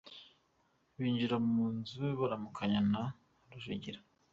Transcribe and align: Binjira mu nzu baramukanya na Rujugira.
Binjira 0.97 1.37
mu 1.49 1.63
nzu 1.77 2.05
baramukanya 2.19 2.79
na 2.91 3.03
Rujugira. 3.49 3.99